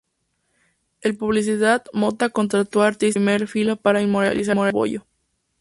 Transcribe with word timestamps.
En 1.01 1.15
publicidad, 1.15 1.83
Motta 1.93 2.29
contrató 2.29 2.81
a 2.81 2.87
artistas 2.87 3.13
de 3.23 3.29
primera 3.29 3.45
fila 3.45 3.75
para 3.75 4.01
inmortalizar 4.01 4.55
su 4.57 4.71
bollo. 4.71 5.05